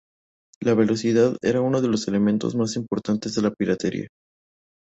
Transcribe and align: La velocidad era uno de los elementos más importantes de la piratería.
La 0.61 0.73
velocidad 0.73 1.37
era 1.43 1.61
uno 1.61 1.79
de 1.79 1.87
los 1.87 2.07
elementos 2.07 2.55
más 2.55 2.75
importantes 2.75 3.35
de 3.35 3.41
la 3.43 3.51
piratería. 3.53 4.07